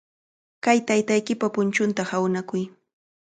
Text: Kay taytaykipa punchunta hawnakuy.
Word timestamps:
Kay 0.67 0.79
taytaykipa 0.87 1.47
punchunta 1.59 2.01
hawnakuy. 2.13 2.63